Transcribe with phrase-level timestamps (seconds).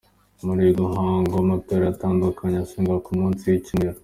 [0.45, 3.97] Muri uyu muhango hari amatorero atandukanye asenga ku munsi w’icyumweru.